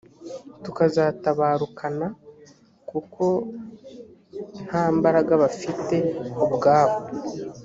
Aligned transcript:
tukazatabarukana 0.63 2.07
kuko 2.89 3.25
ntambaraga 4.65 5.33
bafite 5.43 5.95
ubwabo 6.45 6.97